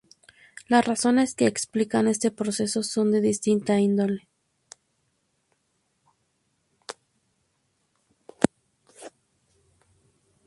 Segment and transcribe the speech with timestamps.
[0.67, 4.27] Las razones que explican este proceso son de distinta índole.